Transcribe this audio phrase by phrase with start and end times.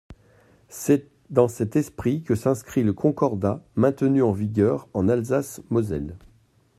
[0.67, 6.17] C’est dans cet esprit que s’inscrit le Concordat maintenu en vigueur en Alsace-Moselle.